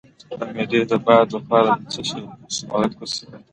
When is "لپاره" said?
1.35-1.69